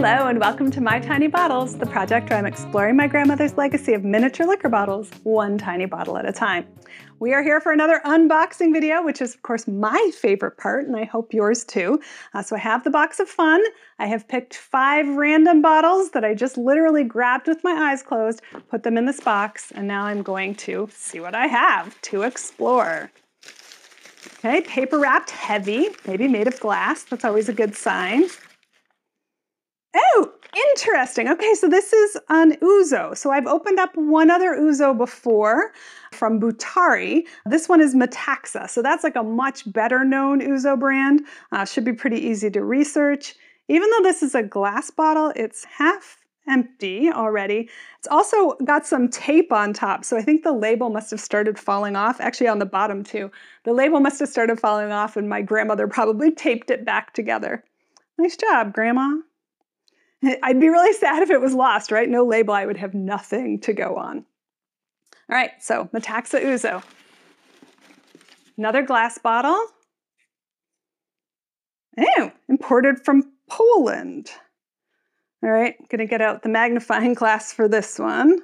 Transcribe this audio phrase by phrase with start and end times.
[0.00, 3.94] Hello, and welcome to My Tiny Bottles, the project where I'm exploring my grandmother's legacy
[3.94, 6.68] of miniature liquor bottles, one tiny bottle at a time.
[7.18, 10.96] We are here for another unboxing video, which is, of course, my favorite part, and
[10.96, 12.00] I hope yours too.
[12.32, 13.60] Uh, so I have the box of fun.
[13.98, 18.40] I have picked five random bottles that I just literally grabbed with my eyes closed,
[18.70, 22.22] put them in this box, and now I'm going to see what I have to
[22.22, 23.10] explore.
[24.38, 27.02] Okay, paper wrapped heavy, maybe made of glass.
[27.02, 28.26] That's always a good sign.
[29.94, 30.32] Oh,
[30.72, 31.28] interesting.
[31.28, 33.16] Okay, so this is an ouzo.
[33.16, 35.72] So I've opened up one other ouzo before
[36.12, 37.26] from Boutari.
[37.46, 38.68] This one is Metaxa.
[38.68, 41.22] So that's like a much better known ouzo brand.
[41.52, 43.34] Uh, should be pretty easy to research.
[43.68, 47.68] Even though this is a glass bottle, it's half empty already.
[47.98, 51.58] It's also got some tape on top, so I think the label must have started
[51.58, 53.30] falling off, actually on the bottom too.
[53.64, 57.62] The label must have started falling off and my grandmother probably taped it back together.
[58.16, 59.18] Nice job, Grandma.
[60.42, 62.08] I'd be really sad if it was lost, right?
[62.08, 64.24] No label, I would have nothing to go on.
[65.30, 66.82] All right, so Metaxa Ouzo.
[68.56, 69.58] Another glass bottle.
[71.98, 74.30] Oh, imported from Poland.
[75.42, 78.38] All right, gonna get out the magnifying glass for this one.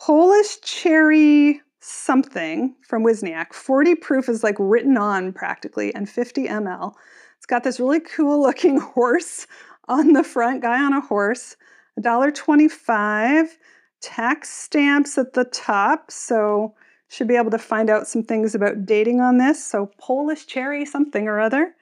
[0.00, 3.52] Polish cherry something from Wisniak.
[3.52, 6.94] 40 proof is like written on practically, and 50 ml.
[7.36, 9.46] It's got this really cool looking horse
[9.88, 11.56] on the front, guy on a horse,
[12.00, 13.48] $1.25,
[14.00, 16.74] tax stamps at the top, so
[17.08, 19.64] should be able to find out some things about dating on this.
[19.64, 21.74] So Polish cherry something or other.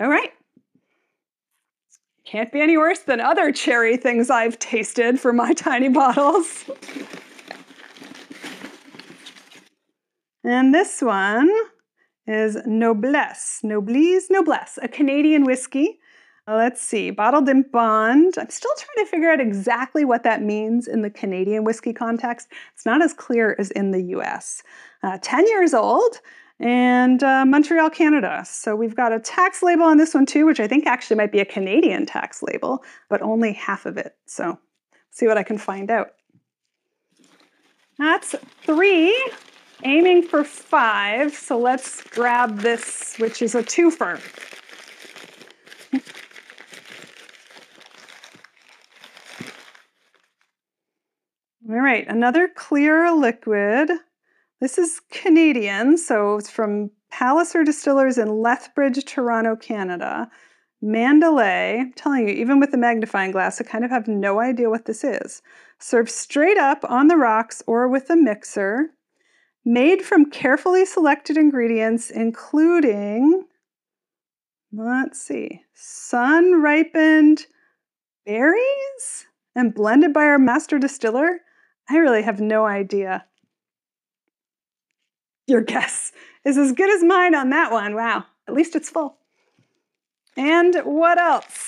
[0.00, 0.30] All right.
[2.26, 6.64] Can't be any worse than other cherry things I've tasted for my tiny bottles.
[10.44, 11.50] and this one
[12.26, 15.98] is Noblesse, Noblesse, Noblesse, a Canadian whiskey.
[16.46, 18.34] Let's see, bottled in bond.
[18.38, 22.48] I'm still trying to figure out exactly what that means in the Canadian whiskey context.
[22.74, 24.62] It's not as clear as in the US.
[25.02, 26.20] Uh, 10 years old
[26.60, 28.44] and uh, Montreal, Canada.
[28.46, 31.32] So we've got a tax label on this one too, which I think actually might
[31.32, 34.14] be a Canadian tax label, but only half of it.
[34.26, 34.58] So
[35.10, 36.08] see what I can find out.
[37.98, 39.16] That's three,
[39.82, 41.32] aiming for five.
[41.32, 44.20] So let's grab this, which is a twofer.
[51.66, 53.90] All right, another clear liquid.
[54.60, 60.30] This is Canadian, so it's from Palliser Distillers in Lethbridge, Toronto, Canada.
[60.82, 64.68] Mandalay, I'm telling you, even with the magnifying glass, I kind of have no idea
[64.68, 65.40] what this is.
[65.78, 68.90] Served straight up on the rocks or with a mixer.
[69.64, 73.46] Made from carefully selected ingredients, including,
[74.70, 77.46] let's see, sun ripened
[78.26, 79.24] berries
[79.56, 81.40] and blended by our master distiller.
[81.88, 83.26] I really have no idea.
[85.46, 86.12] Your guess
[86.44, 87.94] is as good as mine on that one.
[87.94, 89.16] Wow, at least it's full.
[90.36, 91.63] And what else?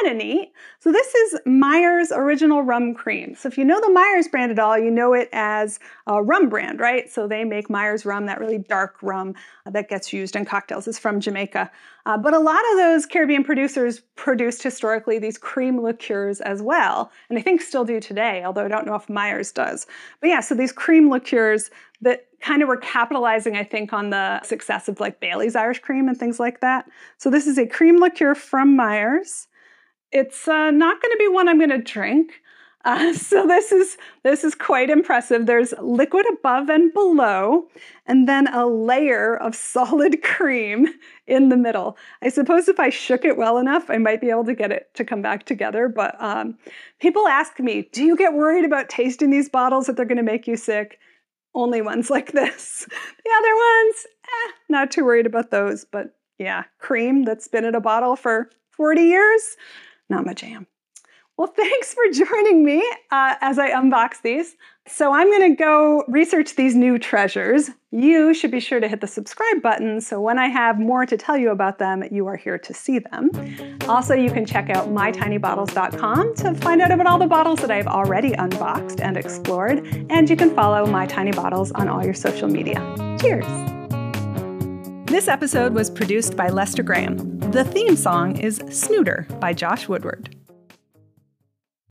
[0.00, 0.52] Kind of neat.
[0.78, 3.34] So this is Myers Original Rum Cream.
[3.34, 6.48] So if you know the Myers brand at all, you know it as a rum
[6.48, 7.10] brand, right?
[7.10, 9.34] So they make Myers rum, that really dark rum
[9.66, 11.70] that gets used in cocktails is from Jamaica.
[12.06, 17.10] Uh, but a lot of those Caribbean producers produced historically these cream liqueurs as well,
[17.28, 19.86] and I think still do today, although I don't know if Myers does.
[20.20, 24.42] But yeah, so these cream liqueurs that kind of were capitalizing, I think, on the
[24.44, 26.88] success of like Bailey's Irish Cream and things like that.
[27.18, 29.46] So this is a cream liqueur from Myers.
[30.12, 32.32] It's uh, not going to be one I'm going to drink.
[32.82, 35.44] Uh, so this is this is quite impressive.
[35.44, 37.68] There's liquid above and below,
[38.06, 40.88] and then a layer of solid cream
[41.26, 41.98] in the middle.
[42.22, 44.88] I suppose if I shook it well enough, I might be able to get it
[44.94, 45.88] to come back together.
[45.90, 46.56] But um,
[47.00, 50.22] people ask me, "Do you get worried about tasting these bottles that they're going to
[50.22, 50.98] make you sick?"
[51.54, 52.86] only ones like this.
[52.88, 55.84] The other ones, eh, not too worried about those.
[55.84, 59.56] But yeah, cream that's been in a bottle for 40 years,
[60.10, 60.66] not my jam.
[61.40, 64.56] Well, thanks for joining me uh, as I unbox these.
[64.86, 67.70] So I'm going to go research these new treasures.
[67.92, 71.16] You should be sure to hit the subscribe button so when I have more to
[71.16, 73.30] tell you about them, you are here to see them.
[73.88, 77.86] Also, you can check out mytinybottles.com to find out about all the bottles that I've
[77.86, 82.48] already unboxed and explored, and you can follow My Tiny Bottles on all your social
[82.48, 82.80] media.
[83.20, 83.46] Cheers!
[85.06, 87.39] This episode was produced by Lester Graham.
[87.50, 90.39] The theme song is Snooter by Josh Woodward.